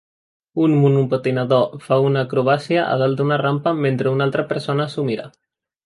[0.63, 5.33] Un monopatinador fa una acrobàcia a dalt d'una rampa mentre una altra persona s'ho mira.